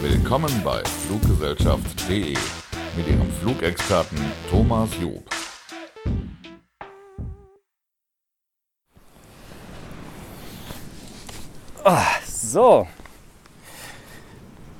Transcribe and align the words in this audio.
Willkommen 0.00 0.62
bei 0.62 0.82
Fluggesellschaft.de 1.06 2.36
mit 2.94 3.08
Ihrem 3.08 3.32
Flugexperten 3.40 4.18
Thomas 4.50 4.90
Job. 5.00 5.24
So, 12.26 12.86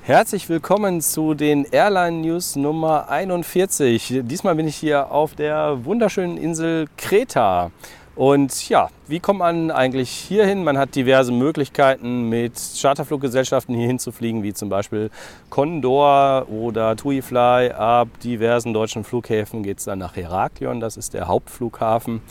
herzlich 0.07 0.47
willkommen 0.47 1.01
zu 1.01 1.33
den 1.33 1.65
Airline 1.65 2.21
News 2.21 2.55
Nummer 2.55 3.09
41. 3.09 4.21
Diesmal 4.23 4.55
bin 4.55 4.65
ich 4.65 4.77
hier 4.77 5.11
auf 5.11 5.35
der 5.35 5.83
wunderschönen 5.83 6.37
Insel 6.37 6.87
Kreta. 6.95 7.71
Und 8.17 8.67
ja, 8.67 8.89
wie 9.07 9.19
kommt 9.19 9.37
man 9.37 9.69
eigentlich 9.69 10.09
hierhin? 10.09 10.63
Man 10.63 10.79
hat 10.79 10.95
diverse 10.95 11.31
Möglichkeiten, 11.31 12.29
mit 12.29 12.53
Charterfluggesellschaften 12.81 13.75
hierhin 13.75 13.99
zu 13.99 14.11
fliegen, 14.11 14.41
wie 14.41 14.55
zum 14.55 14.69
Beispiel 14.69 15.11
Condor 15.51 16.47
oder 16.49 16.95
TuiFly. 16.95 17.73
Ab 17.73 18.07
diversen 18.23 18.73
deutschen 18.73 19.03
Flughäfen 19.03 19.61
geht 19.61 19.77
es 19.77 19.83
dann 19.85 19.99
nach 19.99 20.15
Heraklion, 20.15 20.79
das 20.79 20.97
ist 20.97 21.13
der 21.13 21.27
Hauptflughafen. 21.27 22.23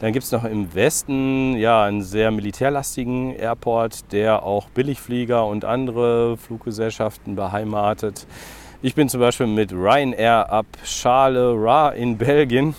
Dann 0.00 0.12
gibt 0.12 0.26
es 0.26 0.30
noch 0.30 0.44
im 0.44 0.74
Westen 0.74 1.56
ja, 1.56 1.84
einen 1.84 2.02
sehr 2.02 2.30
militärlastigen 2.30 3.34
Airport, 3.34 4.12
der 4.12 4.42
auch 4.42 4.68
Billigflieger 4.68 5.46
und 5.46 5.64
andere 5.64 6.36
Fluggesellschaften 6.36 7.34
beheimatet. 7.34 8.26
Ich 8.82 8.94
bin 8.94 9.08
zum 9.08 9.20
Beispiel 9.20 9.46
mit 9.46 9.72
Ryanair 9.72 10.52
ab 10.52 10.66
Charleroi 10.84 11.96
in 11.96 12.18
Belgien 12.18 12.74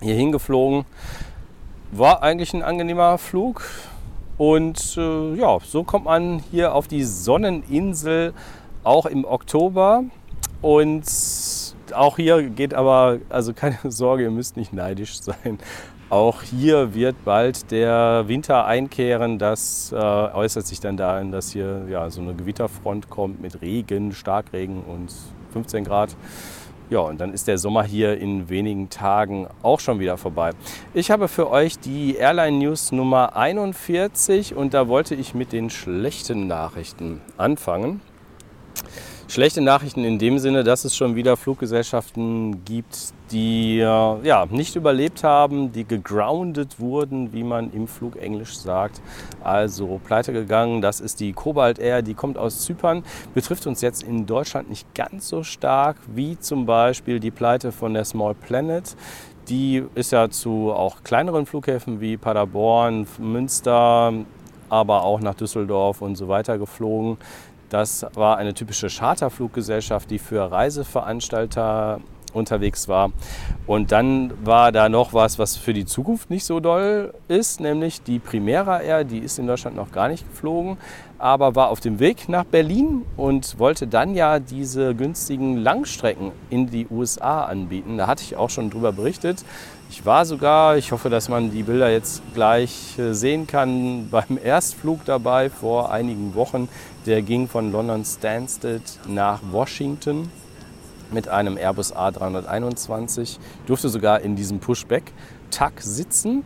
hier 0.00 0.14
hingeflogen 0.14 0.84
war 1.92 2.22
eigentlich 2.22 2.54
ein 2.54 2.62
angenehmer 2.62 3.18
Flug. 3.18 3.62
Und 4.38 4.96
äh, 4.96 5.34
ja, 5.34 5.58
so 5.62 5.84
kommt 5.84 6.06
man 6.06 6.42
hier 6.50 6.74
auf 6.74 6.88
die 6.88 7.04
Sonneninsel 7.04 8.32
auch 8.84 9.06
im 9.06 9.24
Oktober. 9.24 10.04
Und 10.62 11.04
auch 11.94 12.16
hier 12.16 12.42
geht 12.50 12.74
aber, 12.74 13.18
also 13.28 13.52
keine 13.52 13.78
Sorge, 13.90 14.24
ihr 14.24 14.30
müsst 14.30 14.56
nicht 14.56 14.72
neidisch 14.72 15.20
sein. 15.20 15.58
Auch 16.08 16.42
hier 16.42 16.94
wird 16.94 17.24
bald 17.24 17.70
der 17.70 18.24
Winter 18.26 18.66
einkehren. 18.66 19.38
Das 19.38 19.92
äh, 19.92 19.96
äußert 19.96 20.66
sich 20.66 20.80
dann 20.80 20.96
darin, 20.96 21.30
dass 21.30 21.52
hier 21.52 21.86
ja, 21.88 22.10
so 22.10 22.20
eine 22.20 22.34
Gewitterfront 22.34 23.08
kommt 23.10 23.40
mit 23.40 23.60
Regen, 23.62 24.12
Starkregen 24.12 24.82
und 24.82 25.12
15 25.52 25.84
Grad. 25.84 26.16
Ja, 26.90 26.98
und 26.98 27.20
dann 27.20 27.32
ist 27.32 27.46
der 27.46 27.56
Sommer 27.56 27.84
hier 27.84 28.18
in 28.18 28.48
wenigen 28.48 28.90
Tagen 28.90 29.46
auch 29.62 29.78
schon 29.78 30.00
wieder 30.00 30.16
vorbei. 30.16 30.50
Ich 30.92 31.12
habe 31.12 31.28
für 31.28 31.48
euch 31.48 31.78
die 31.78 32.16
Airline 32.16 32.58
News 32.58 32.90
Nummer 32.90 33.36
41 33.36 34.56
und 34.56 34.74
da 34.74 34.88
wollte 34.88 35.14
ich 35.14 35.32
mit 35.32 35.52
den 35.52 35.70
schlechten 35.70 36.48
Nachrichten 36.48 37.20
anfangen. 37.36 38.00
Schlechte 39.28 39.60
Nachrichten 39.60 40.02
in 40.02 40.18
dem 40.18 40.40
Sinne, 40.40 40.64
dass 40.64 40.84
es 40.84 40.96
schon 40.96 41.14
wieder 41.14 41.36
Fluggesellschaften 41.36 42.64
gibt, 42.64 43.12
die 43.30 43.78
äh, 43.78 43.84
ja, 43.84 44.46
nicht 44.50 44.76
überlebt 44.76 45.22
haben, 45.22 45.72
die 45.72 45.84
gegroundet 45.84 46.80
wurden, 46.80 47.32
wie 47.32 47.44
man 47.44 47.72
im 47.72 47.86
Flugenglisch 47.86 48.58
sagt. 48.58 49.00
Also 49.42 50.00
pleite 50.04 50.32
gegangen. 50.32 50.82
Das 50.82 51.00
ist 51.00 51.20
die 51.20 51.32
Cobalt 51.32 51.78
Air, 51.78 52.02
die 52.02 52.14
kommt 52.14 52.38
aus 52.38 52.62
Zypern. 52.62 53.04
Betrifft 53.34 53.66
uns 53.66 53.80
jetzt 53.80 54.02
in 54.02 54.26
Deutschland 54.26 54.68
nicht 54.68 54.94
ganz 54.94 55.28
so 55.28 55.42
stark 55.42 55.96
wie 56.14 56.38
zum 56.38 56.66
Beispiel 56.66 57.20
die 57.20 57.30
Pleite 57.30 57.72
von 57.72 57.94
der 57.94 58.04
Small 58.04 58.34
Planet. 58.34 58.96
Die 59.48 59.84
ist 59.94 60.12
ja 60.12 60.30
zu 60.30 60.72
auch 60.72 61.02
kleineren 61.02 61.46
Flughäfen 61.46 62.00
wie 62.00 62.16
Paderborn, 62.16 63.06
Münster, 63.18 64.12
aber 64.68 65.02
auch 65.02 65.20
nach 65.20 65.34
Düsseldorf 65.34 66.02
und 66.02 66.16
so 66.16 66.28
weiter 66.28 66.58
geflogen. 66.58 67.18
Das 67.68 68.04
war 68.14 68.36
eine 68.36 68.54
typische 68.54 68.88
Charterfluggesellschaft, 68.88 70.10
die 70.10 70.18
für 70.18 70.50
Reiseveranstalter 70.50 72.00
unterwegs 72.32 72.88
war. 72.88 73.12
Und 73.66 73.92
dann 73.92 74.32
war 74.44 74.72
da 74.72 74.88
noch 74.88 75.12
was, 75.12 75.38
was 75.38 75.56
für 75.56 75.72
die 75.72 75.84
Zukunft 75.84 76.30
nicht 76.30 76.44
so 76.44 76.60
doll 76.60 77.14
ist, 77.28 77.60
nämlich 77.60 78.02
die 78.02 78.18
Primera 78.18 78.80
Air, 78.80 79.04
die 79.04 79.18
ist 79.18 79.38
in 79.38 79.46
Deutschland 79.46 79.76
noch 79.76 79.92
gar 79.92 80.08
nicht 80.08 80.28
geflogen, 80.28 80.76
aber 81.18 81.54
war 81.54 81.68
auf 81.68 81.80
dem 81.80 82.00
Weg 82.00 82.28
nach 82.28 82.44
Berlin 82.44 83.04
und 83.16 83.58
wollte 83.58 83.86
dann 83.86 84.14
ja 84.14 84.38
diese 84.38 84.94
günstigen 84.94 85.58
Langstrecken 85.58 86.32
in 86.48 86.70
die 86.70 86.86
USA 86.90 87.44
anbieten. 87.44 87.98
Da 87.98 88.06
hatte 88.06 88.22
ich 88.22 88.36
auch 88.36 88.50
schon 88.50 88.70
drüber 88.70 88.92
berichtet. 88.92 89.44
Ich 89.90 90.06
war 90.06 90.24
sogar, 90.24 90.76
ich 90.76 90.92
hoffe, 90.92 91.10
dass 91.10 91.28
man 91.28 91.50
die 91.50 91.64
Bilder 91.64 91.90
jetzt 91.90 92.22
gleich 92.32 92.96
äh, 92.96 93.12
sehen 93.12 93.48
kann, 93.48 94.08
beim 94.10 94.38
Erstflug 94.42 95.04
dabei 95.04 95.50
vor 95.50 95.90
einigen 95.90 96.34
Wochen. 96.36 96.68
Der 97.06 97.22
ging 97.22 97.48
von 97.48 97.72
London 97.72 98.04
Stansted 98.04 98.82
nach 99.08 99.40
Washington 99.50 100.30
mit 101.12 101.28
einem 101.28 101.56
Airbus 101.56 101.94
A321. 101.94 103.38
Durfte 103.66 103.88
sogar 103.88 104.20
in 104.20 104.36
diesem 104.36 104.60
Pushback-Tag 104.60 105.80
sitzen. 105.80 106.44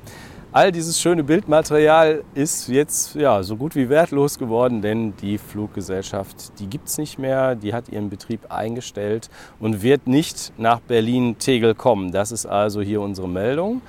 All 0.54 0.70
dieses 0.70 1.00
schöne 1.00 1.24
Bildmaterial 1.24 2.22
ist 2.34 2.68
jetzt 2.68 3.16
ja, 3.16 3.42
so 3.42 3.56
gut 3.56 3.74
wie 3.74 3.88
wertlos 3.88 4.38
geworden, 4.38 4.82
denn 4.82 5.12
die 5.16 5.36
Fluggesellschaft, 5.36 6.60
die 6.60 6.68
gibt 6.68 6.86
es 6.86 6.96
nicht 6.96 7.18
mehr, 7.18 7.56
die 7.56 7.74
hat 7.74 7.88
ihren 7.88 8.08
Betrieb 8.08 8.52
eingestellt 8.52 9.30
und 9.58 9.82
wird 9.82 10.06
nicht 10.06 10.52
nach 10.56 10.78
Berlin-Tegel 10.78 11.74
kommen. 11.74 12.12
Das 12.12 12.30
ist 12.30 12.46
also 12.46 12.80
hier 12.82 13.00
unsere 13.00 13.28
Meldung. 13.28 13.82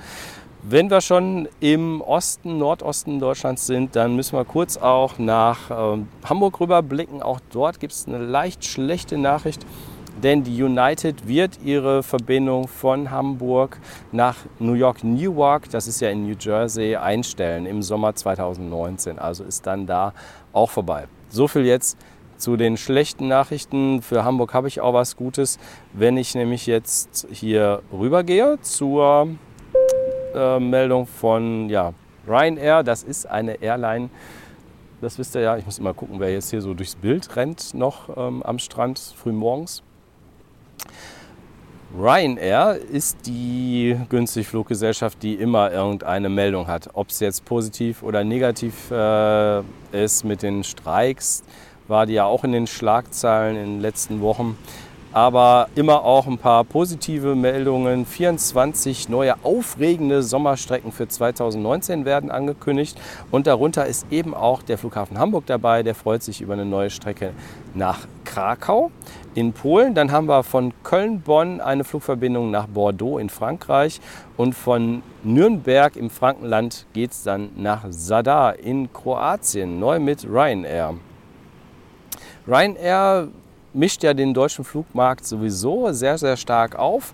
Wenn 0.68 0.90
wir 0.90 1.00
schon 1.02 1.48
im 1.60 2.00
Osten, 2.00 2.58
Nordosten 2.58 3.20
Deutschlands 3.20 3.68
sind, 3.68 3.94
dann 3.94 4.16
müssen 4.16 4.36
wir 4.36 4.44
kurz 4.44 4.76
auch 4.76 5.16
nach 5.18 5.70
äh, 5.70 6.02
Hamburg 6.24 6.58
rüberblicken. 6.58 7.22
Auch 7.22 7.38
dort 7.52 7.78
gibt 7.78 7.92
es 7.92 8.08
eine 8.08 8.18
leicht 8.18 8.64
schlechte 8.64 9.16
Nachricht 9.16 9.64
denn 10.22 10.42
die 10.42 10.62
United 10.62 11.28
wird 11.28 11.58
ihre 11.62 12.02
Verbindung 12.02 12.68
von 12.68 13.10
Hamburg 13.10 13.78
nach 14.12 14.36
New 14.58 14.72
York 14.72 15.04
Newark, 15.04 15.68
das 15.70 15.86
ist 15.86 16.00
ja 16.00 16.10
in 16.10 16.26
New 16.26 16.34
Jersey, 16.38 16.96
einstellen 16.96 17.66
im 17.66 17.82
Sommer 17.82 18.14
2019. 18.14 19.18
Also 19.18 19.44
ist 19.44 19.66
dann 19.66 19.86
da 19.86 20.12
auch 20.52 20.70
vorbei. 20.70 21.06
So 21.28 21.48
viel 21.48 21.66
jetzt 21.66 21.98
zu 22.38 22.56
den 22.56 22.76
schlechten 22.76 23.28
Nachrichten. 23.28 24.02
Für 24.02 24.24
Hamburg 24.24 24.54
habe 24.54 24.68
ich 24.68 24.80
auch 24.80 24.94
was 24.94 25.16
Gutes. 25.16 25.58
Wenn 25.92 26.16
ich 26.16 26.34
nämlich 26.34 26.66
jetzt 26.66 27.26
hier 27.30 27.82
rübergehe 27.92 28.58
zur 28.60 29.28
äh, 30.34 30.58
Meldung 30.58 31.06
von 31.06 31.68
ja, 31.68 31.92
Ryanair, 32.26 32.82
das 32.82 33.02
ist 33.02 33.26
eine 33.26 33.62
Airline, 33.62 34.10
das 35.00 35.18
wisst 35.18 35.34
ihr 35.34 35.42
ja, 35.42 35.56
ich 35.56 35.66
muss 35.66 35.78
immer 35.78 35.94
gucken, 35.94 36.20
wer 36.20 36.32
jetzt 36.32 36.50
hier 36.50 36.62
so 36.62 36.72
durchs 36.72 36.94
Bild 36.94 37.36
rennt, 37.36 37.74
noch 37.74 38.16
ähm, 38.16 38.42
am 38.42 38.58
Strand 38.58 38.98
früh 38.98 39.32
morgens. 39.32 39.82
Ryanair 41.98 42.78
ist 42.92 43.26
die 43.26 43.96
günstig 44.10 44.46
Fluggesellschaft, 44.46 45.22
die 45.22 45.34
immer 45.34 45.72
irgendeine 45.72 46.28
Meldung 46.28 46.66
hat. 46.66 46.90
Ob 46.92 47.08
es 47.08 47.20
jetzt 47.20 47.44
positiv 47.44 48.02
oder 48.02 48.22
negativ 48.22 48.90
äh, 48.90 49.62
ist 49.92 50.24
mit 50.24 50.42
den 50.42 50.62
Streiks, 50.62 51.42
war 51.88 52.04
die 52.04 52.14
ja 52.14 52.24
auch 52.24 52.44
in 52.44 52.52
den 52.52 52.66
Schlagzeilen 52.66 53.56
in 53.56 53.64
den 53.74 53.80
letzten 53.80 54.20
Wochen 54.20 54.58
aber 55.16 55.70
immer 55.74 56.04
auch 56.04 56.26
ein 56.26 56.36
paar 56.36 56.62
positive 56.62 57.34
Meldungen. 57.34 58.04
24 58.04 59.08
neue 59.08 59.42
aufregende 59.44 60.22
Sommerstrecken 60.22 60.92
für 60.92 61.08
2019 61.08 62.04
werden 62.04 62.30
angekündigt 62.30 63.00
und 63.30 63.46
darunter 63.46 63.86
ist 63.86 64.04
eben 64.10 64.34
auch 64.34 64.62
der 64.62 64.76
Flughafen 64.76 65.18
Hamburg 65.18 65.46
dabei. 65.46 65.82
Der 65.82 65.94
freut 65.94 66.22
sich 66.22 66.42
über 66.42 66.52
eine 66.52 66.66
neue 66.66 66.90
Strecke 66.90 67.32
nach 67.72 68.00
Krakau 68.26 68.90
in 69.34 69.54
Polen. 69.54 69.94
Dann 69.94 70.12
haben 70.12 70.28
wir 70.28 70.42
von 70.42 70.74
Köln-Bonn 70.82 71.62
eine 71.62 71.84
Flugverbindung 71.84 72.50
nach 72.50 72.66
Bordeaux 72.66 73.16
in 73.16 73.30
Frankreich 73.30 74.02
und 74.36 74.54
von 74.54 75.00
Nürnberg 75.22 75.96
im 75.96 76.10
Frankenland 76.10 76.84
geht 76.92 77.12
es 77.12 77.22
dann 77.22 77.48
nach 77.56 77.88
Zadar 77.88 78.58
in 78.58 78.92
Kroatien, 78.92 79.80
neu 79.80 79.98
mit 79.98 80.26
Ryanair. 80.28 80.92
Ryanair 82.46 83.28
mischt 83.76 84.02
ja 84.02 84.14
den 84.14 84.34
deutschen 84.34 84.64
Flugmarkt 84.64 85.26
sowieso 85.26 85.92
sehr, 85.92 86.18
sehr 86.18 86.36
stark 86.36 86.76
auf. 86.76 87.12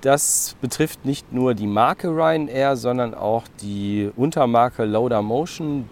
Das 0.00 0.56
betrifft 0.60 1.04
nicht 1.04 1.32
nur 1.32 1.54
die 1.54 1.66
Marke 1.66 2.08
Ryanair, 2.08 2.76
sondern 2.76 3.14
auch 3.14 3.44
die 3.60 4.10
Untermarke 4.16 4.84
Lauda 4.84 5.22
Motion 5.22 5.88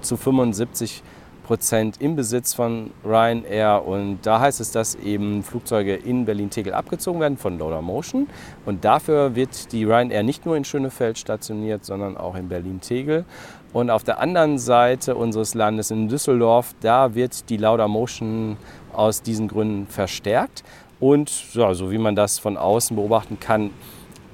zu 0.00 0.16
75 0.16 1.02
Prozent 1.44 2.00
im 2.00 2.16
Besitz 2.16 2.54
von 2.54 2.92
Ryanair. 3.04 3.84
Und 3.86 4.20
da 4.22 4.40
heißt 4.40 4.60
es, 4.60 4.70
dass 4.70 4.94
eben 4.94 5.42
Flugzeuge 5.42 5.94
in 5.94 6.24
Berlin-Tegel 6.24 6.72
abgezogen 6.72 7.20
werden 7.20 7.36
von 7.36 7.58
Lauda 7.58 7.82
Motion. 7.82 8.28
Und 8.64 8.84
dafür 8.84 9.34
wird 9.34 9.72
die 9.72 9.84
Ryanair 9.84 10.22
nicht 10.22 10.46
nur 10.46 10.56
in 10.56 10.64
Schönefeld 10.64 11.18
stationiert, 11.18 11.84
sondern 11.84 12.16
auch 12.16 12.36
in 12.36 12.48
Berlin-Tegel. 12.48 13.26
Und 13.72 13.88
auf 13.90 14.04
der 14.04 14.20
anderen 14.20 14.58
Seite 14.58 15.14
unseres 15.14 15.54
Landes 15.54 15.90
in 15.90 16.08
Düsseldorf, 16.08 16.74
da 16.80 17.14
wird 17.14 17.48
die 17.48 17.56
Lauda 17.56 17.88
Motion 17.88 18.58
aus 18.92 19.22
diesen 19.22 19.48
Gründen 19.48 19.86
verstärkt. 19.86 20.62
Und 21.00 21.54
ja, 21.54 21.72
so 21.72 21.90
wie 21.90 21.98
man 21.98 22.14
das 22.14 22.38
von 22.38 22.56
außen 22.56 22.94
beobachten 22.94 23.40
kann, 23.40 23.70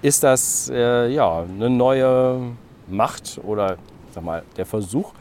ist 0.02 0.22
das 0.22 0.70
äh, 0.72 1.08
ja, 1.08 1.42
eine 1.42 1.70
neue 1.70 2.40
Macht 2.88 3.40
oder 3.44 3.76
sag 4.12 4.24
mal, 4.24 4.42
der 4.56 4.66
Versuch 4.66 5.12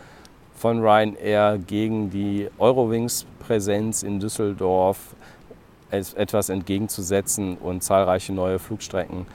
von 0.56 0.80
Ryanair 0.82 1.60
gegen 1.60 2.10
die 2.10 2.50
Eurowings-Präsenz 2.58 4.04
in 4.04 4.20
Düsseldorf 4.20 4.98
etwas 5.92 6.50
entgegenzusetzen 6.50 7.58
und 7.58 7.84
zahlreiche 7.84 8.34
neue 8.34 8.60
Flugstrecken 8.60 9.26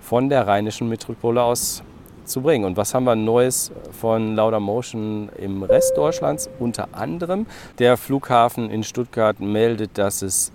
von 0.00 0.28
der 0.28 0.46
rheinischen 0.46 0.88
Metropole 0.88 1.42
aus 1.42 1.82
zu 2.24 2.42
bringen. 2.42 2.64
Und 2.64 2.76
was 2.76 2.94
haben 2.94 3.04
wir 3.04 3.14
Neues 3.14 3.72
von 3.92 4.36
Laudamotion 4.36 5.30
im 5.38 5.62
Rest 5.62 5.96
Deutschlands? 5.96 6.48
Unter 6.58 6.88
anderem 6.92 7.46
der 7.78 7.96
Flughafen 7.96 8.70
in 8.70 8.82
Stuttgart 8.82 9.40
meldet, 9.40 9.98
dass 9.98 10.22
es 10.22 10.52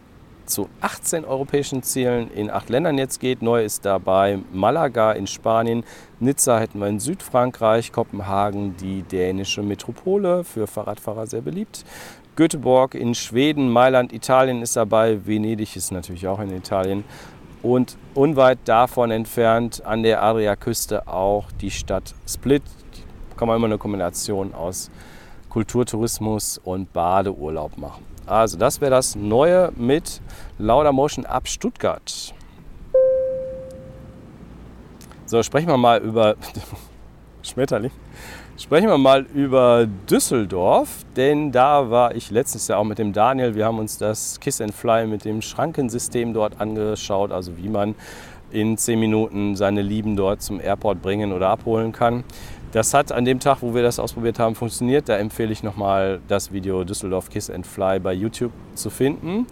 zu 0.49 0.67
18 0.81 1.25
europäischen 1.25 1.83
Zielen 1.83 2.31
in 2.31 2.49
acht 2.49 2.69
Ländern 2.69 2.97
jetzt 2.97 3.19
geht. 3.19 3.41
Neu 3.41 3.63
ist 3.63 3.85
dabei 3.85 4.39
Malaga 4.51 5.11
in 5.11 5.27
Spanien, 5.27 5.83
Nizza 6.19 6.59
hätten 6.59 6.79
wir 6.79 6.87
in 6.87 6.99
Südfrankreich, 6.99 7.91
Kopenhagen 7.91 8.75
die 8.77 9.03
dänische 9.03 9.61
Metropole, 9.61 10.43
für 10.43 10.67
Fahrradfahrer 10.67 11.27
sehr 11.27 11.41
beliebt. 11.41 11.85
Göteborg 12.35 12.95
in 12.95 13.15
Schweden, 13.15 13.69
Mailand, 13.69 14.13
Italien 14.13 14.61
ist 14.61 14.75
dabei, 14.75 15.25
Venedig 15.25 15.75
ist 15.75 15.91
natürlich 15.91 16.27
auch 16.27 16.39
in 16.39 16.55
Italien 16.55 17.03
und 17.61 17.97
unweit 18.13 18.59
davon 18.65 19.11
entfernt 19.11 19.85
an 19.85 20.03
der 20.03 20.23
Adriaküste 20.23 21.07
auch 21.07 21.51
die 21.61 21.71
Stadt 21.71 22.15
Split. 22.27 22.63
Da 23.29 23.35
kann 23.37 23.47
man 23.47 23.57
immer 23.57 23.67
eine 23.67 23.77
Kombination 23.77 24.53
aus 24.53 24.89
Kulturtourismus 25.49 26.59
und 26.63 26.93
Badeurlaub 26.93 27.77
machen. 27.77 28.05
Also 28.25 28.57
das 28.57 28.79
wäre 28.79 28.91
das 28.91 29.15
Neue 29.15 29.71
mit 29.75 30.21
Laudamotion 30.59 31.25
ab 31.25 31.47
Stuttgart. 31.47 32.33
So, 35.25 35.43
sprechen 35.43 35.67
wir 35.67 35.77
mal 35.77 35.99
über 36.01 36.35
Schmetterling. 37.43 37.91
Sprechen 38.59 38.89
wir 38.89 38.97
mal 38.97 39.25
über 39.33 39.87
Düsseldorf, 40.09 41.05
denn 41.15 41.53
da 41.53 41.89
war 41.89 42.13
ich 42.13 42.29
letztes 42.29 42.67
Jahr 42.67 42.79
auch 42.79 42.83
mit 42.83 42.99
dem 42.99 43.13
Daniel. 43.13 43.55
Wir 43.55 43.65
haben 43.65 43.79
uns 43.79 43.97
das 43.97 44.37
Kiss 44.41 44.59
and 44.59 44.73
Fly 44.73 45.07
mit 45.07 45.23
dem 45.23 45.41
Schrankensystem 45.41 46.33
dort 46.33 46.59
angeschaut, 46.59 47.31
also 47.31 47.57
wie 47.57 47.69
man 47.69 47.95
in 48.51 48.77
zehn 48.77 48.99
Minuten 48.99 49.55
seine 49.55 49.81
Lieben 49.81 50.17
dort 50.17 50.41
zum 50.41 50.59
Airport 50.59 51.01
bringen 51.01 51.31
oder 51.31 51.47
abholen 51.47 51.93
kann. 51.93 52.25
Das 52.73 52.93
hat 52.93 53.13
an 53.13 53.23
dem 53.23 53.39
Tag, 53.39 53.59
wo 53.61 53.73
wir 53.73 53.81
das 53.81 53.97
ausprobiert 53.97 54.39
haben, 54.39 54.55
funktioniert. 54.55 55.07
Da 55.07 55.15
empfehle 55.15 55.53
ich 55.53 55.63
nochmal 55.63 56.19
das 56.27 56.51
Video 56.51 56.83
Düsseldorf 56.83 57.29
Kiss 57.29 57.49
and 57.49 57.65
Fly 57.65 57.99
bei 57.99 58.11
YouTube 58.11 58.51
zu 58.75 58.89
finden. 58.89 59.47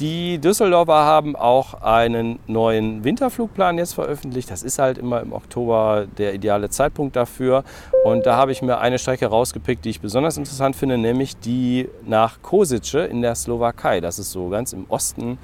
Die 0.00 0.38
Düsseldorfer 0.38 0.92
haben 0.92 1.34
auch 1.34 1.74
einen 1.82 2.38
neuen 2.46 3.02
Winterflugplan 3.02 3.78
jetzt 3.78 3.94
veröffentlicht. 3.94 4.48
Das 4.48 4.62
ist 4.62 4.78
halt 4.78 4.96
immer 4.96 5.20
im 5.20 5.32
Oktober 5.32 6.06
der 6.18 6.34
ideale 6.34 6.70
Zeitpunkt 6.70 7.16
dafür. 7.16 7.64
Und 8.04 8.24
da 8.24 8.36
habe 8.36 8.52
ich 8.52 8.62
mir 8.62 8.78
eine 8.78 9.00
Strecke 9.00 9.26
rausgepickt, 9.26 9.84
die 9.84 9.90
ich 9.90 10.00
besonders 10.00 10.36
interessant 10.36 10.76
finde, 10.76 10.98
nämlich 10.98 11.36
die 11.36 11.88
nach 12.06 12.42
Kosice 12.42 13.08
in 13.10 13.22
der 13.22 13.34
Slowakei. 13.34 14.00
Das 14.00 14.20
ist 14.20 14.30
so 14.30 14.48
ganz 14.50 14.72
im 14.72 14.86
Osten. 14.88 15.36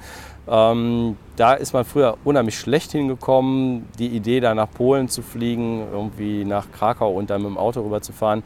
Ähm, 0.47 1.17
da 1.35 1.55
ist 1.55 1.73
man 1.73 1.83
früher 1.83 2.17
unheimlich 2.23 2.57
schlecht 2.57 2.93
hingekommen. 2.93 3.89
Die 3.99 4.07
Idee, 4.07 4.39
da 4.39 4.55
nach 4.55 4.71
Polen 4.71 5.09
zu 5.09 5.21
fliegen, 5.21 5.85
irgendwie 5.91 6.45
nach 6.45 6.71
Krakau 6.71 7.11
und 7.11 7.29
dann 7.29 7.41
mit 7.41 7.51
dem 7.51 7.57
Auto 7.57 7.81
rüber 7.81 8.01
zu 8.01 8.13
fahren, 8.13 8.41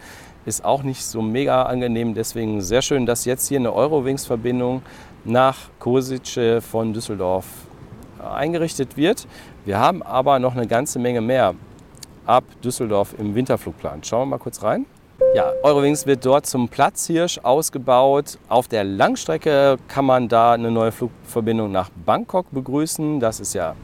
ist 0.45 0.65
auch 0.65 0.83
nicht 0.83 1.05
so 1.05 1.21
mega 1.21 1.63
angenehm. 1.63 2.15
Deswegen 2.15 2.61
sehr 2.61 2.81
schön, 2.81 3.05
dass 3.05 3.25
jetzt 3.25 3.47
hier 3.47 3.59
eine 3.59 3.73
Eurowings-Verbindung 3.73 4.81
nach 5.25 5.57
Kosice 5.79 6.61
von 6.61 6.93
Düsseldorf 6.93 7.45
eingerichtet 8.19 8.97
wird. 8.97 9.27
Wir 9.65 9.79
haben 9.79 10.03
aber 10.03 10.39
noch 10.39 10.55
eine 10.55 10.67
ganze 10.67 10.99
Menge 10.99 11.21
mehr 11.21 11.55
ab 12.25 12.43
Düsseldorf 12.63 13.15
im 13.17 13.35
Winterflugplan. 13.35 14.03
Schauen 14.03 14.21
wir 14.21 14.37
mal 14.37 14.39
kurz 14.39 14.61
rein. 14.63 14.85
Ja, 15.35 15.51
Eurowings 15.63 16.05
wird 16.07 16.25
dort 16.25 16.45
zum 16.45 16.69
Platzhirsch 16.69 17.39
ausgebaut. 17.43 18.39
Auf 18.47 18.67
der 18.67 18.83
Langstrecke 18.83 19.77
kann 19.87 20.05
man 20.05 20.27
da 20.27 20.53
eine 20.53 20.71
neue 20.71 20.91
Flugverbindung 20.91 21.71
nach 21.71 21.89
Bangkok 22.05 22.47
begrüßen. 22.51 23.19
Das 23.19 23.39
ist 23.39 23.53
ja 23.53 23.75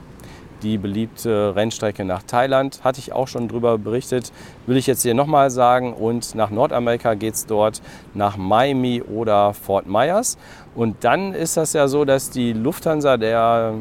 die 0.66 0.78
beliebte 0.80 1.56
Rennstrecke 1.56 2.04
nach 2.04 2.24
Thailand. 2.24 2.84
Hatte 2.84 3.00
ich 3.00 3.14
auch 3.14 3.28
schon 3.28 3.48
darüber 3.48 3.78
berichtet, 3.78 4.32
will 4.66 4.78
ich 4.78 4.88
jetzt 4.88 5.04
hier 5.04 5.14
nochmal 5.14 5.52
sagen. 5.52 5.94
Und 5.94 6.34
nach 6.36 6.50
Nordamerika 6.50 7.14
geht 7.14 7.36
es 7.36 7.46
dort 7.46 7.82
nach 8.14 8.36
Miami 8.36 9.02
oder 9.02 9.54
Fort 9.54 9.88
Myers. 9.88 10.38
Und 10.76 11.04
dann 11.04 11.34
ist 11.34 11.56
das 11.56 11.74
ja 11.74 11.88
so, 11.88 12.04
dass 12.04 12.32
die 12.32 12.52
Lufthansa, 12.52 13.18
der 13.18 13.76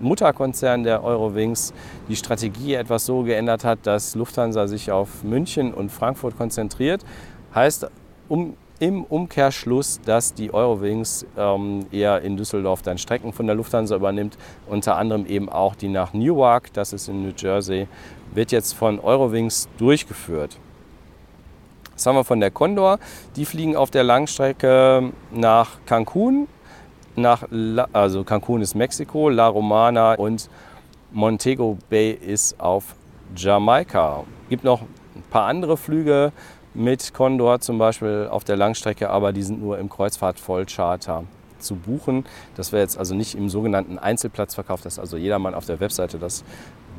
Mutterkonzern 0.00 0.82
der 0.82 1.04
Eurowings, 1.04 1.72
die 2.08 2.16
Strategie 2.16 2.74
etwas 2.74 3.06
so 3.06 3.22
geändert 3.22 3.64
hat, 3.64 3.78
dass 3.84 4.16
Lufthansa 4.16 4.66
sich 4.66 4.90
auf 4.90 5.22
München 5.22 5.72
und 5.72 5.90
Frankfurt 5.90 6.36
konzentriert. 6.36 7.04
Heißt, 7.54 7.86
um 8.28 8.56
im 8.84 9.02
Umkehrschluss, 9.02 9.98
dass 10.04 10.34
die 10.34 10.52
Eurowings 10.52 11.24
ähm, 11.38 11.86
eher 11.90 12.20
in 12.20 12.36
Düsseldorf 12.36 12.82
dann 12.82 12.98
Strecken 12.98 13.32
von 13.32 13.46
der 13.46 13.56
Lufthansa 13.56 13.96
übernimmt, 13.96 14.36
unter 14.66 14.96
anderem 14.96 15.24
eben 15.24 15.48
auch 15.48 15.74
die 15.74 15.88
nach 15.88 16.12
Newark, 16.12 16.70
das 16.74 16.92
ist 16.92 17.08
in 17.08 17.22
New 17.22 17.32
Jersey, 17.34 17.88
wird 18.34 18.52
jetzt 18.52 18.74
von 18.74 19.00
Eurowings 19.00 19.70
durchgeführt. 19.78 20.58
Das 21.94 22.04
haben 22.04 22.16
wir 22.16 22.24
von 22.24 22.40
der 22.40 22.50
Condor. 22.50 22.98
Die 23.36 23.46
fliegen 23.46 23.74
auf 23.74 23.90
der 23.90 24.02
Langstrecke 24.02 25.12
nach 25.32 25.78
Cancun, 25.86 26.46
nach 27.16 27.44
La, 27.50 27.88
also 27.94 28.22
Cancun 28.22 28.60
ist 28.60 28.74
Mexiko, 28.74 29.30
La 29.30 29.46
Romana 29.46 30.14
und 30.16 30.50
Montego 31.10 31.78
Bay 31.88 32.10
ist 32.10 32.60
auf 32.60 32.96
Jamaika. 33.34 34.24
Es 34.42 34.50
gibt 34.50 34.64
noch 34.64 34.82
ein 34.82 35.22
paar 35.30 35.46
andere 35.46 35.78
Flüge 35.78 36.32
mit 36.74 37.14
Condor 37.14 37.60
zum 37.60 37.78
Beispiel 37.78 38.28
auf 38.30 38.44
der 38.44 38.56
Langstrecke, 38.56 39.10
aber 39.10 39.32
die 39.32 39.42
sind 39.42 39.60
nur 39.60 39.78
im 39.78 39.88
Kreuzfahrt-Vollcharter 39.88 41.24
zu 41.58 41.76
buchen. 41.76 42.24
Das 42.56 42.72
wäre 42.72 42.82
jetzt 42.82 42.98
also 42.98 43.14
nicht 43.14 43.34
im 43.34 43.48
sogenannten 43.48 43.98
Einzelplatzverkauf, 43.98 44.82
dass 44.82 44.98
also 44.98 45.16
jedermann 45.16 45.54
auf 45.54 45.66
der 45.66 45.80
Webseite 45.80 46.18
das 46.18 46.44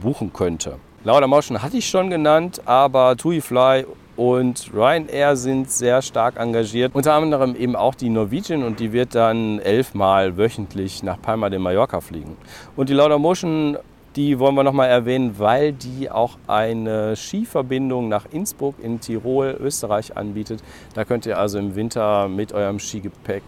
buchen 0.01 0.33
könnte. 0.33 0.77
Laudamotion 1.03 1.61
hatte 1.61 1.77
ich 1.77 1.87
schon 1.87 2.09
genannt, 2.09 2.61
aber 2.65 3.15
TUI 3.15 3.41
Fly 3.41 3.85
und 4.15 4.71
Ryanair 4.73 5.35
sind 5.35 5.69
sehr 5.69 6.01
stark 6.01 6.39
engagiert. 6.39 6.95
Unter 6.95 7.13
anderem 7.13 7.55
eben 7.55 7.75
auch 7.75 7.95
die 7.95 8.09
Norwegian 8.09 8.63
und 8.63 8.79
die 8.79 8.93
wird 8.93 9.13
dann 9.13 9.59
elfmal 9.59 10.37
wöchentlich 10.37 11.03
nach 11.03 11.21
Palma 11.21 11.49
de 11.49 11.59
Mallorca 11.59 12.01
fliegen. 12.01 12.37
Und 12.75 12.89
die 12.89 12.93
Laudamotion 12.93 13.77
die 14.15 14.39
wollen 14.39 14.55
wir 14.55 14.63
nochmal 14.63 14.89
erwähnen, 14.89 15.35
weil 15.37 15.73
die 15.73 16.09
auch 16.09 16.37
eine 16.47 17.15
Skiverbindung 17.15 18.07
nach 18.07 18.25
Innsbruck 18.31 18.75
in 18.81 19.01
Tirol, 19.01 19.57
Österreich 19.59 20.15
anbietet. 20.15 20.63
Da 20.93 21.03
könnt 21.03 21.25
ihr 21.25 21.37
also 21.37 21.59
im 21.59 21.75
Winter 21.75 22.27
mit 22.27 22.53
eurem 22.53 22.79
Skigepäck 22.79 23.43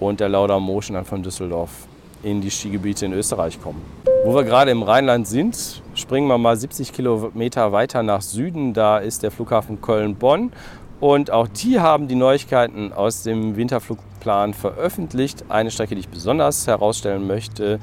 und 0.00 0.20
der 0.20 0.28
Lauda 0.28 0.58
Motion 0.58 0.94
dann 0.94 1.04
von 1.04 1.22
Düsseldorf 1.22 1.70
in 2.22 2.40
die 2.40 2.50
Skigebiete 2.50 3.06
in 3.06 3.12
Österreich 3.12 3.60
kommen. 3.60 3.82
Wo 4.24 4.34
wir 4.34 4.44
gerade 4.44 4.70
im 4.70 4.82
Rheinland 4.82 5.28
sind, 5.28 5.82
springen 5.94 6.26
wir 6.26 6.38
mal 6.38 6.56
70 6.56 6.92
Kilometer 6.92 7.72
weiter 7.72 8.02
nach 8.02 8.22
Süden. 8.22 8.72
Da 8.72 8.98
ist 8.98 9.22
der 9.22 9.30
Flughafen 9.30 9.80
Köln-Bonn. 9.80 10.52
Und 11.00 11.30
auch 11.30 11.46
die 11.46 11.78
haben 11.78 12.08
die 12.08 12.16
Neuigkeiten 12.16 12.92
aus 12.92 13.22
dem 13.22 13.56
Winterflugplan 13.56 14.52
veröffentlicht. 14.52 15.44
Eine 15.48 15.70
Strecke, 15.70 15.94
die 15.94 16.00
ich 16.00 16.08
besonders 16.08 16.66
herausstellen 16.66 17.26
möchte, 17.28 17.78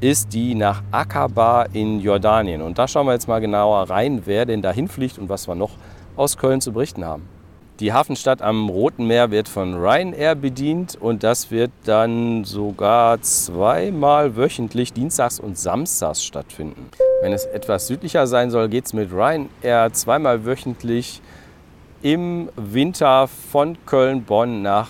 ist 0.00 0.32
die 0.32 0.54
nach 0.54 0.82
Aqaba 0.92 1.64
in 1.72 2.00
Jordanien. 2.00 2.62
Und 2.62 2.78
da 2.78 2.86
schauen 2.86 3.06
wir 3.06 3.14
jetzt 3.14 3.26
mal 3.26 3.40
genauer 3.40 3.90
rein, 3.90 4.22
wer 4.26 4.46
denn 4.46 4.62
da 4.62 4.70
hinfliegt 4.72 5.18
und 5.18 5.28
was 5.28 5.48
wir 5.48 5.54
noch 5.54 5.72
aus 6.16 6.36
Köln 6.36 6.60
zu 6.60 6.72
berichten 6.72 7.04
haben. 7.04 7.28
Die 7.80 7.92
Hafenstadt 7.92 8.42
am 8.42 8.68
Roten 8.68 9.06
Meer 9.06 9.30
wird 9.30 9.48
von 9.48 9.74
Ryanair 9.74 10.34
bedient 10.34 10.96
und 11.00 11.22
das 11.22 11.52
wird 11.52 11.70
dann 11.84 12.42
sogar 12.44 13.20
zweimal 13.22 14.36
wöchentlich 14.36 14.92
dienstags 14.92 15.38
und 15.38 15.56
samstags 15.56 16.24
stattfinden. 16.24 16.90
Wenn 17.22 17.32
es 17.32 17.44
etwas 17.44 17.86
südlicher 17.86 18.26
sein 18.26 18.50
soll, 18.50 18.68
geht 18.68 18.86
es 18.86 18.92
mit 18.94 19.12
Ryanair 19.12 19.92
zweimal 19.92 20.44
wöchentlich 20.44 21.22
im 22.02 22.48
Winter 22.56 23.28
von 23.28 23.76
Köln-Bonn 23.86 24.62
nach 24.62 24.88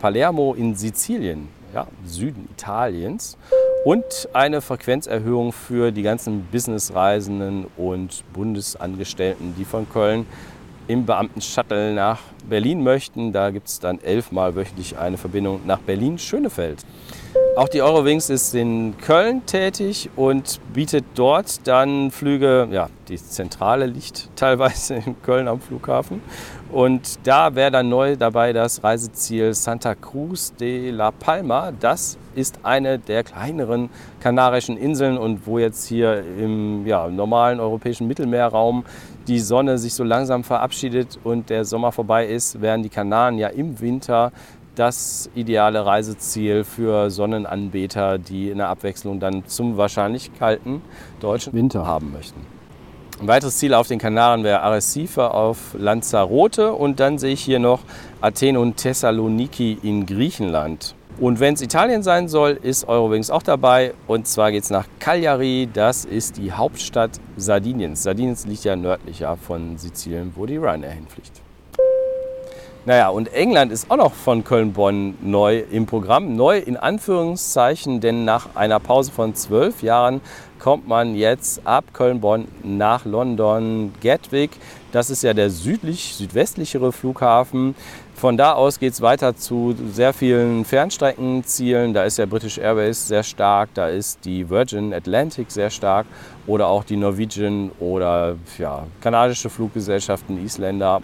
Palermo 0.00 0.54
in 0.54 0.74
Sizilien, 0.74 1.48
ja, 1.74 1.86
Süden 2.06 2.48
Italiens 2.52 3.36
und 3.84 4.28
eine 4.32 4.60
Frequenzerhöhung 4.60 5.52
für 5.52 5.90
die 5.90 6.02
ganzen 6.02 6.42
Businessreisenden 6.50 7.66
und 7.76 8.24
Bundesangestellten, 8.32 9.54
die 9.56 9.64
von 9.64 9.88
Köln 9.88 10.26
im 10.86 11.06
Beamten-Shuttle 11.06 11.94
nach 11.94 12.20
Berlin 12.48 12.82
möchten. 12.82 13.32
Da 13.32 13.50
gibt 13.50 13.68
es 13.68 13.78
dann 13.80 14.00
elfmal 14.00 14.54
wöchentlich 14.54 14.98
eine 14.98 15.16
Verbindung 15.16 15.60
nach 15.66 15.78
Berlin-Schönefeld. 15.78 16.84
Auch 17.56 17.68
die 17.68 17.82
Eurowings 17.82 18.30
ist 18.30 18.54
in 18.54 18.96
Köln 18.98 19.44
tätig 19.44 20.08
und 20.14 20.60
bietet 20.72 21.04
dort 21.16 21.66
dann 21.66 22.12
Flüge, 22.12 22.68
ja, 22.70 22.88
die 23.08 23.16
Zentrale 23.16 23.86
liegt 23.86 24.28
teilweise 24.36 24.94
in 24.94 25.20
Köln 25.22 25.48
am 25.48 25.60
Flughafen. 25.60 26.22
Und 26.70 27.18
da 27.26 27.56
wäre 27.56 27.72
dann 27.72 27.88
neu 27.88 28.16
dabei 28.16 28.52
das 28.52 28.84
Reiseziel 28.84 29.52
Santa 29.54 29.96
Cruz 29.96 30.54
de 30.54 30.90
la 30.90 31.10
Palma. 31.10 31.72
Das 31.72 32.16
ist 32.36 32.60
eine 32.62 33.00
der 33.00 33.24
kleineren 33.24 33.90
kanarischen 34.20 34.76
Inseln 34.76 35.18
und 35.18 35.44
wo 35.46 35.58
jetzt 35.58 35.88
hier 35.88 36.22
im 36.38 36.86
ja, 36.86 37.08
normalen 37.08 37.58
europäischen 37.58 38.06
Mittelmeerraum 38.06 38.84
die 39.26 39.40
Sonne 39.40 39.78
sich 39.78 39.94
so 39.94 40.04
langsam 40.04 40.44
verabschiedet 40.44 41.18
und 41.24 41.50
der 41.50 41.64
Sommer 41.64 41.90
vorbei 41.90 42.26
ist, 42.26 42.60
werden 42.60 42.84
die 42.84 42.88
Kanaren 42.88 43.38
ja 43.38 43.48
im 43.48 43.80
Winter 43.80 44.30
das 44.74 45.30
ideale 45.34 45.84
Reiseziel 45.84 46.64
für 46.64 47.10
Sonnenanbeter, 47.10 48.18
die 48.18 48.50
in 48.50 48.58
der 48.58 48.68
Abwechslung 48.68 49.20
dann 49.20 49.44
zum 49.46 49.76
wahrscheinlich 49.76 50.32
kalten 50.38 50.82
deutschen 51.20 51.52
Winter 51.52 51.86
haben 51.86 52.12
möchten. 52.12 52.46
Ein 53.20 53.28
weiteres 53.28 53.58
Ziel 53.58 53.74
auf 53.74 53.86
den 53.86 53.98
Kanaren 53.98 54.44
wäre 54.44 54.62
Arrecife 54.62 55.34
auf 55.34 55.74
Lanzarote 55.78 56.72
und 56.72 57.00
dann 57.00 57.18
sehe 57.18 57.34
ich 57.34 57.42
hier 57.42 57.58
noch 57.58 57.80
Athen 58.22 58.56
und 58.56 58.78
Thessaloniki 58.78 59.78
in 59.82 60.06
Griechenland. 60.06 60.94
Und 61.18 61.38
wenn 61.38 61.52
es 61.52 61.60
Italien 61.60 62.02
sein 62.02 62.28
soll, 62.28 62.58
ist 62.62 62.88
Eurowings 62.88 63.30
auch 63.30 63.42
dabei. 63.42 63.92
Und 64.06 64.26
zwar 64.26 64.52
geht 64.52 64.62
es 64.62 64.70
nach 64.70 64.86
Cagliari. 65.00 65.68
Das 65.70 66.06
ist 66.06 66.38
die 66.38 66.52
Hauptstadt 66.52 67.20
Sardiniens. 67.36 68.04
Sardiniens 68.04 68.46
liegt 68.46 68.64
ja 68.64 68.74
nördlicher 68.74 69.36
von 69.36 69.76
Sizilien, 69.76 70.32
wo 70.34 70.46
die 70.46 70.56
Ryanair 70.56 70.92
hinfliegt. 70.92 71.42
Naja, 72.86 73.10
und 73.10 73.30
England 73.34 73.72
ist 73.72 73.90
auch 73.90 73.98
noch 73.98 74.14
von 74.14 74.42
Köln-Bonn 74.42 75.18
neu 75.20 75.58
im 75.70 75.84
Programm. 75.84 76.34
Neu 76.34 76.58
in 76.58 76.78
Anführungszeichen, 76.78 78.00
denn 78.00 78.24
nach 78.24 78.56
einer 78.56 78.80
Pause 78.80 79.12
von 79.12 79.34
zwölf 79.34 79.82
Jahren 79.82 80.22
kommt 80.58 80.88
man 80.88 81.14
jetzt 81.14 81.66
ab 81.66 81.84
Köln-Bonn 81.92 82.48
nach 82.62 83.04
London 83.04 83.92
Gatwick. 84.00 84.52
Das 84.92 85.10
ist 85.10 85.22
ja 85.22 85.34
der 85.34 85.50
südlich, 85.50 86.14
südwestlichere 86.14 86.90
Flughafen. 86.90 87.74
Von 88.14 88.38
da 88.38 88.54
aus 88.54 88.78
geht 88.78 88.94
es 88.94 89.02
weiter 89.02 89.36
zu 89.36 89.74
sehr 89.92 90.14
vielen 90.14 90.64
Fernstreckenzielen. 90.64 91.92
Da 91.92 92.04
ist 92.04 92.16
der 92.16 92.26
British 92.26 92.56
Airways 92.56 93.06
sehr 93.06 93.22
stark, 93.22 93.68
da 93.74 93.88
ist 93.88 94.24
die 94.24 94.48
Virgin 94.48 94.94
Atlantic 94.94 95.50
sehr 95.50 95.68
stark 95.68 96.06
oder 96.46 96.68
auch 96.68 96.84
die 96.84 96.96
Norwegian 96.96 97.72
oder 97.78 98.36
ja, 98.56 98.84
kanadische 99.02 99.50
Fluggesellschaften, 99.50 100.42
Isländer 100.42 101.02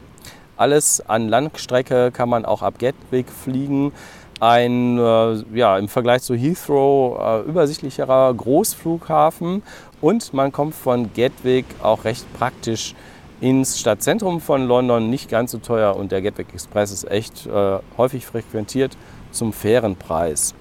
alles 0.56 1.02
an 1.06 1.28
Langstrecke 1.28 2.10
kann 2.10 2.28
man 2.28 2.44
auch 2.44 2.62
ab 2.62 2.78
Gatwick 2.78 3.30
fliegen. 3.30 3.92
Ein 4.38 4.98
äh, 4.98 5.44
ja, 5.54 5.78
im 5.78 5.88
Vergleich 5.88 6.22
zu 6.22 6.34
Heathrow 6.34 7.18
äh, 7.18 7.48
übersichtlicherer 7.48 8.34
Großflughafen 8.34 9.62
und 10.02 10.34
man 10.34 10.52
kommt 10.52 10.74
von 10.74 11.10
Gatwick 11.14 11.64
auch 11.82 12.04
recht 12.04 12.26
praktisch 12.34 12.94
ins 13.40 13.80
Stadtzentrum 13.80 14.40
von 14.40 14.66
London, 14.66 15.08
nicht 15.08 15.30
ganz 15.30 15.52
so 15.52 15.58
teuer 15.58 15.96
und 15.96 16.12
der 16.12 16.20
Gatwick 16.20 16.52
Express 16.52 16.92
ist 16.92 17.10
echt 17.10 17.46
äh, 17.46 17.78
häufig 17.96 18.26
frequentiert 18.26 18.96
zum 19.30 19.52
fairen 19.52 19.96
Preis. 19.96 20.54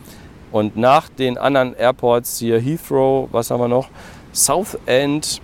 Und 0.51 0.77
nach 0.77 1.09
den 1.09 1.37
anderen 1.37 1.73
Airports 1.73 2.39
hier 2.39 2.59
Heathrow, 2.59 3.27
was 3.31 3.51
haben 3.51 3.59
wir 3.59 3.67
noch? 3.67 3.89
Southend, 4.31 5.41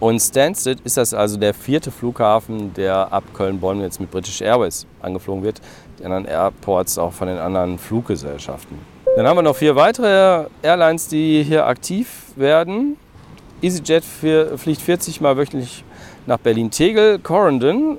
und 0.00 0.20
Stansted 0.20 0.80
ist 0.82 0.96
das 0.96 1.12
also 1.12 1.36
der 1.36 1.54
vierte 1.54 1.90
Flughafen, 1.90 2.72
der 2.74 3.12
ab 3.12 3.24
Köln-Bonn 3.34 3.80
jetzt 3.80 4.00
mit 4.00 4.10
British 4.10 4.40
Airways 4.40 4.86
angeflogen 5.02 5.42
wird. 5.42 5.60
Die 5.98 6.04
anderen 6.04 6.24
Airports 6.24 6.98
auch 6.98 7.12
von 7.12 7.26
den 7.26 7.38
anderen 7.38 7.78
Fluggesellschaften. 7.78 8.78
Dann 9.16 9.26
haben 9.26 9.36
wir 9.36 9.42
noch 9.42 9.56
vier 9.56 9.74
weitere 9.74 10.46
Airlines, 10.62 11.08
die 11.08 11.42
hier 11.42 11.66
aktiv 11.66 12.26
werden. 12.36 12.96
EasyJet 13.60 14.04
fliegt 14.04 14.80
40 14.80 15.20
Mal 15.20 15.36
wöchentlich 15.36 15.82
nach 16.26 16.38
Berlin-Tegel, 16.38 17.18
Corendon 17.18 17.98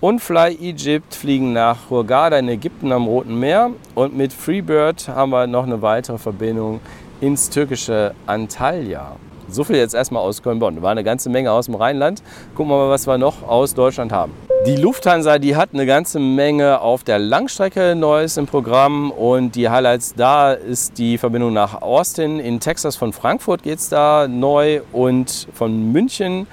und 0.00 0.20
Fly 0.20 0.56
Egypt 0.60 1.14
fliegen 1.14 1.52
nach 1.52 1.90
Hurghada 1.90 2.38
in 2.38 2.48
Ägypten 2.48 2.90
am 2.90 3.06
Roten 3.06 3.38
Meer. 3.38 3.70
Und 3.94 4.16
mit 4.16 4.32
Freebird 4.32 5.06
haben 5.06 5.30
wir 5.30 5.46
noch 5.46 5.66
eine 5.66 5.82
weitere 5.82 6.18
Verbindung 6.18 6.80
ins 7.20 7.50
türkische 7.50 8.14
Antalya. 8.26 9.16
So 9.50 9.64
viel 9.64 9.76
jetzt 9.76 9.94
erstmal 9.94 10.22
aus 10.22 10.42
Köln-Bonn. 10.42 10.82
War 10.82 10.90
eine 10.90 11.04
ganze 11.04 11.30
Menge 11.30 11.52
aus 11.52 11.66
dem 11.66 11.74
Rheinland. 11.74 12.22
Gucken 12.54 12.70
wir 12.70 12.76
mal, 12.76 12.90
was 12.90 13.06
wir 13.06 13.16
noch 13.16 13.48
aus 13.48 13.74
Deutschland 13.74 14.12
haben. 14.12 14.32
Die 14.66 14.76
Lufthansa, 14.76 15.38
die 15.38 15.56
hat 15.56 15.70
eine 15.72 15.86
ganze 15.86 16.18
Menge 16.18 16.80
auf 16.80 17.02
der 17.02 17.18
Langstrecke 17.18 17.94
Neues 17.94 18.36
im 18.36 18.46
Programm 18.46 19.10
und 19.10 19.54
die 19.54 19.70
Highlights 19.70 20.14
da 20.14 20.52
ist 20.52 20.98
die 20.98 21.16
Verbindung 21.16 21.54
nach 21.54 21.80
Austin. 21.80 22.40
In 22.40 22.60
Texas 22.60 22.96
von 22.96 23.12
Frankfurt 23.12 23.62
geht 23.62 23.78
es 23.78 23.88
da 23.88 24.28
neu 24.28 24.82
und 24.92 25.48
von 25.54 25.92
München 25.92 26.46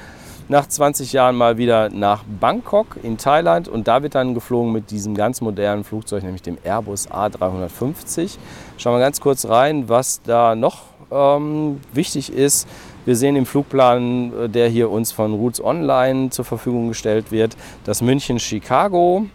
nach 0.47 0.67
20 0.67 1.11
Jahren 1.11 1.35
mal 1.35 1.57
wieder 1.57 1.89
nach 1.89 2.23
Bangkok 2.39 2.97
in 3.01 3.17
Thailand 3.17 3.67
und 3.67 3.87
da 3.87 4.03
wird 4.03 4.15
dann 4.15 4.33
geflogen 4.33 4.71
mit 4.71 4.91
diesem 4.91 5.15
ganz 5.15 5.41
modernen 5.41 5.83
Flugzeug, 5.83 6.23
nämlich 6.23 6.43
dem 6.43 6.57
Airbus 6.63 7.09
A350. 7.09 8.37
Schauen 8.77 8.95
wir 8.95 8.99
ganz 8.99 9.19
kurz 9.19 9.47
rein, 9.47 9.89
was 9.89 10.21
da 10.21 10.55
noch 10.55 10.83
ähm, 11.11 11.79
wichtig 11.93 12.31
ist. 12.31 12.67
Wir 13.05 13.15
sehen 13.15 13.35
im 13.35 13.45
Flugplan, 13.45 14.33
äh, 14.33 14.49
der 14.49 14.69
hier 14.69 14.89
uns 14.89 15.11
von 15.11 15.33
Routes 15.33 15.63
Online 15.63 16.29
zur 16.29 16.45
Verfügung 16.45 16.87
gestellt 16.87 17.31
wird, 17.31 17.55
dass 17.83 18.01
München-Chicago 18.01 19.25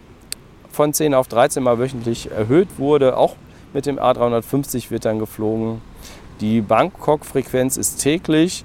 von 0.70 0.92
10 0.92 1.14
auf 1.14 1.28
13 1.28 1.62
Mal 1.62 1.78
wöchentlich 1.78 2.30
erhöht 2.30 2.68
wurde. 2.78 3.16
Auch 3.16 3.36
mit 3.72 3.86
dem 3.86 3.98
A350 3.98 4.90
wird 4.90 5.04
dann 5.04 5.18
geflogen. 5.18 5.80
Die 6.40 6.60
Bangkok-Frequenz 6.60 7.76
ist 7.76 7.96
täglich. 7.96 8.64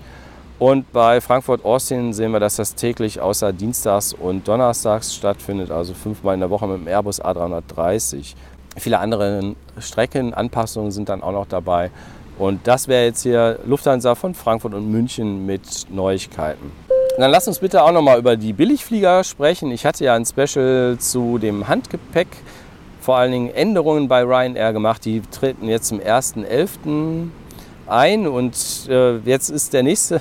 Und 0.57 0.91
bei 0.93 1.19
Frankfurt-Austin 1.19 2.13
sehen 2.13 2.31
wir, 2.31 2.39
dass 2.39 2.55
das 2.55 2.75
täglich 2.75 3.19
außer 3.19 3.51
Dienstags 3.51 4.13
und 4.13 4.47
Donnerstags 4.47 5.13
stattfindet, 5.13 5.69
also 5.69 5.93
fünfmal 5.93 6.33
in 6.33 6.39
der 6.39 6.50
Woche 6.50 6.65
mit 6.65 6.77
dem 6.77 6.88
Airbus 6.88 7.21
A330. 7.21 8.35
Viele 8.77 9.00
andere 9.00 9.55
Streckenanpassungen 9.77 10.91
sind 10.91 11.09
dann 11.09 11.21
auch 11.21 11.33
noch 11.33 11.47
dabei. 11.47 11.91
Und 12.38 12.68
das 12.68 12.88
wäre 12.88 13.06
jetzt 13.06 13.24
hier 13.24 13.60
Lufthansa 13.65 14.15
von 14.15 14.34
Frankfurt 14.34 14.74
und 14.74 14.92
München 14.92 15.46
mit 15.46 15.86
Neuigkeiten. 15.89 16.72
dann 17.18 17.32
lasst 17.32 17.48
uns 17.48 17.60
bitte 17.60 17.82
auch 17.82 17.94
noch 17.94 18.01
mal 18.01 18.20
über 18.20 18.36
die 18.36 18.51
Billigflieger 18.51 19.24
sprechen. 19.24 19.72
Ich 19.72 19.86
hatte 19.86 20.04
ja 20.04 20.15
ein 20.15 20.25
Special 20.25 20.98
zu 21.00 21.38
dem 21.38 21.68
Handgepäck, 21.68 22.27
vor 23.00 23.15
allen 23.15 23.32
Dingen 23.32 23.50
Änderungen 23.54 24.10
bei 24.10 24.24
Ryanair 24.24 24.74
gemacht. 24.74 25.06
Die 25.06 25.22
treten 25.22 25.70
jetzt 25.70 25.88
zum 25.88 26.00
1.11. 26.00 27.30
ein 27.88 28.27
und 28.27 28.56
äh, 28.89 29.18
jetzt 29.20 29.50
ist 29.50 29.72
der 29.74 29.84
nächste 29.84 30.20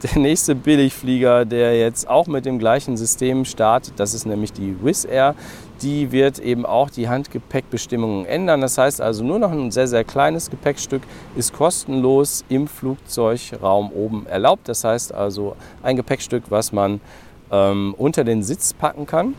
der 0.02 0.18
nächste 0.18 0.54
Billigflieger, 0.54 1.44
der 1.44 1.78
jetzt 1.78 2.08
auch 2.08 2.26
mit 2.26 2.44
dem 2.46 2.58
gleichen 2.58 2.96
System 2.96 3.44
startet, 3.44 3.94
das 3.98 4.14
ist 4.14 4.26
nämlich 4.26 4.52
die 4.52 4.76
Wizz 4.82 5.04
Air. 5.04 5.34
Die 5.82 6.12
wird 6.12 6.38
eben 6.38 6.66
auch 6.66 6.90
die 6.90 7.08
Handgepäckbestimmungen 7.08 8.26
ändern. 8.26 8.60
Das 8.60 8.76
heißt 8.76 9.00
also 9.00 9.24
nur 9.24 9.38
noch 9.38 9.50
ein 9.50 9.70
sehr, 9.70 9.88
sehr 9.88 10.04
kleines 10.04 10.50
Gepäckstück 10.50 11.02
ist 11.36 11.54
kostenlos 11.54 12.44
im 12.48 12.68
Flugzeugraum 12.68 13.90
oben 13.92 14.26
erlaubt. 14.26 14.68
Das 14.68 14.84
heißt 14.84 15.14
also 15.14 15.56
ein 15.82 15.96
Gepäckstück, 15.96 16.44
was 16.50 16.72
man 16.72 17.00
ähm, 17.50 17.94
unter 17.96 18.24
den 18.24 18.42
Sitz 18.42 18.74
packen 18.74 19.06
kann. 19.06 19.34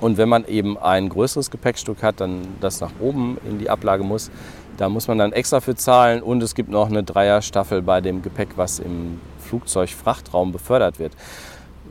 Und 0.00 0.18
wenn 0.18 0.28
man 0.28 0.44
eben 0.46 0.76
ein 0.76 1.08
größeres 1.08 1.50
Gepäckstück 1.50 2.02
hat, 2.02 2.20
dann 2.20 2.42
das 2.60 2.80
nach 2.80 2.90
oben 3.00 3.38
in 3.48 3.58
die 3.58 3.70
Ablage 3.70 4.02
muss, 4.02 4.30
da 4.76 4.88
muss 4.88 5.06
man 5.06 5.18
dann 5.18 5.32
extra 5.32 5.60
für 5.60 5.76
zahlen. 5.76 6.22
Und 6.22 6.42
es 6.42 6.54
gibt 6.54 6.70
noch 6.70 6.88
eine 6.88 7.04
Dreierstaffel 7.04 7.82
bei 7.82 8.00
dem 8.00 8.20
Gepäck, 8.20 8.50
was 8.56 8.80
im 8.80 9.20
Flugzeugfrachtraum 9.38 10.50
befördert 10.52 10.98
wird. 10.98 11.12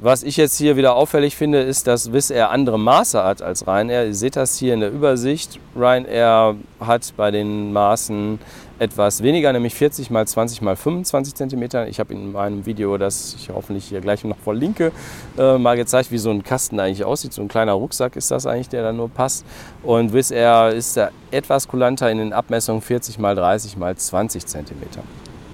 Was 0.03 0.23
ich 0.23 0.35
jetzt 0.35 0.57
hier 0.57 0.77
wieder 0.77 0.95
auffällig 0.95 1.35
finde, 1.35 1.59
ist, 1.59 1.85
dass 1.85 2.11
Wizz 2.11 2.31
Air 2.31 2.49
andere 2.49 2.79
Maße 2.79 3.23
hat 3.23 3.43
als 3.43 3.67
Ryanair. 3.67 4.07
Ihr 4.07 4.15
seht 4.15 4.35
das 4.35 4.57
hier 4.57 4.73
in 4.73 4.79
der 4.79 4.89
Übersicht. 4.89 5.59
Ryanair 5.75 6.55
hat 6.79 7.13
bei 7.17 7.29
den 7.29 7.71
Maßen 7.71 8.39
etwas 8.79 9.21
weniger, 9.21 9.53
nämlich 9.53 9.75
40 9.75 10.09
mal 10.09 10.27
20 10.27 10.63
mal 10.63 10.75
25 10.75 11.35
cm. 11.35 11.87
Ich 11.87 11.99
habe 11.99 12.15
in 12.15 12.31
meinem 12.31 12.65
Video, 12.65 12.97
das 12.97 13.35
ich 13.37 13.51
hoffentlich 13.51 13.85
hier 13.85 14.01
gleich 14.01 14.23
noch 14.23 14.37
verlinke, 14.39 14.91
äh, 15.37 15.59
mal 15.59 15.77
gezeigt, 15.77 16.09
wie 16.09 16.17
so 16.17 16.31
ein 16.31 16.41
Kasten 16.41 16.79
eigentlich 16.79 17.05
aussieht. 17.05 17.33
So 17.33 17.43
ein 17.43 17.47
kleiner 17.47 17.73
Rucksack 17.73 18.15
ist 18.15 18.31
das 18.31 18.47
eigentlich, 18.47 18.69
der 18.69 18.81
da 18.81 18.93
nur 18.93 19.07
passt. 19.07 19.45
Und 19.83 20.13
Wizz 20.13 20.31
Air 20.31 20.69
ist 20.69 20.97
da 20.97 21.11
etwas 21.29 21.67
kulanter 21.67 22.09
in 22.09 22.17
den 22.17 22.33
Abmessungen 22.33 22.81
40 22.81 23.19
mal 23.19 23.35
30 23.35 23.77
mal 23.77 23.95
20 23.95 24.47
cm. 24.47 24.77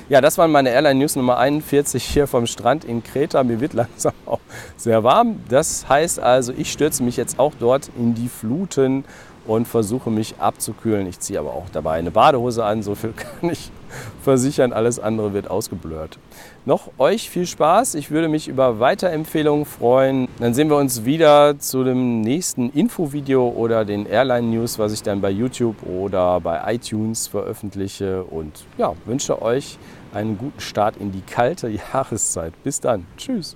Ja, 0.10 0.22
das 0.22 0.38
waren 0.38 0.52
meine 0.52 0.70
Airline 0.70 1.00
News 1.02 1.18
Nummer 1.18 1.38
41 1.38 2.02
hier 2.02 2.28
vom 2.28 2.48
Strand 2.48 2.86
in 2.86 3.04
Kreta. 3.04 3.44
Mir 3.44 3.60
wird 3.60 3.74
langsam 3.74 4.14
auch 4.26 4.40
sehr 4.78 5.04
warm. 5.04 5.42
Das 5.50 5.90
heißt 5.90 6.22
also, 6.22 6.54
ich 6.58 6.72
stürze 6.72 7.04
mich 7.04 7.18
jetzt 7.18 7.40
auch 7.40 7.52
dort 7.60 7.90
in 7.98 8.16
die 8.16 8.30
Fluten 8.30 9.04
und 9.46 9.68
versuche 9.68 10.10
mich 10.10 10.36
abzukühlen. 10.40 11.08
Ich 11.08 11.20
ziehe 11.20 11.38
aber 11.38 11.52
auch 11.52 11.68
dabei 11.74 11.98
eine 11.98 12.12
Badehose 12.12 12.64
an, 12.64 12.84
so 12.84 12.96
viel 12.96 13.12
kann 13.42 13.50
ich 13.50 13.70
versichern, 14.24 14.74
alles 14.74 15.00
andere 15.00 15.34
wird 15.34 15.50
ausgeblurrt. 15.50 16.20
Noch 16.66 16.90
euch 16.98 17.30
viel 17.30 17.46
Spaß, 17.46 17.96
ich 17.96 18.12
würde 18.12 18.28
mich 18.28 18.48
über 18.48 18.80
Weiterempfehlungen 18.80 19.66
freuen. 19.66 20.28
Dann 20.40 20.54
sehen 20.54 20.70
wir 20.70 20.78
uns 20.78 21.06
wieder 21.06 21.60
zu 21.60 21.84
dem 21.84 22.22
nächsten 22.22 22.70
Infovideo 22.72 23.48
oder 23.50 23.86
den 23.86 24.06
Airline 24.06 24.48
News, 24.48 24.78
was 24.78 24.94
ich 24.94 25.04
dann 25.04 25.22
bei 25.22 25.30
YouTube 25.30 25.78
oder 25.84 26.40
bei 26.42 26.74
iTunes 26.74 27.28
veröffentliche 27.28 28.24
und 28.24 28.66
ja, 28.78 28.94
wünsche 29.06 29.42
euch 29.42 29.78
einen 30.14 30.38
guten 30.38 30.60
Start 30.60 30.98
in 30.98 31.12
die 31.12 31.22
kalte 31.22 31.70
Jahreszeit. 31.94 32.54
Bis 32.64 32.80
dann, 32.80 33.06
tschüss. 33.18 33.56